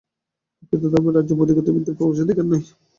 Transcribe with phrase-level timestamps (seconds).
[0.59, 2.63] প্রকৃত ধর্মের রাজ্যে পুঁথিগত বিদ্যার প্রবেশাধিকার নাই।